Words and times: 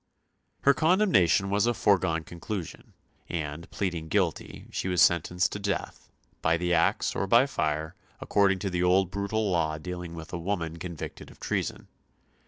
Her 0.61 0.73
condemnation 0.73 1.51
was 1.51 1.67
a 1.67 1.75
foregone 1.75 2.23
conclusion, 2.23 2.93
and, 3.29 3.69
pleading 3.69 4.07
guilty, 4.07 4.65
she 4.71 4.87
was 4.87 4.99
sentenced 4.99 5.51
to 5.51 5.59
death, 5.59 6.09
by 6.41 6.57
the 6.57 6.73
axe 6.73 7.15
or 7.15 7.27
by 7.27 7.45
fire, 7.45 7.93
according 8.19 8.57
to 8.65 8.71
the 8.71 8.81
old 8.81 9.11
brutal 9.11 9.51
law 9.51 9.77
dealing 9.77 10.15
with 10.15 10.33
a 10.33 10.39
woman 10.39 10.77
convicted 10.79 11.29
of 11.29 11.39
treason. 11.39 11.87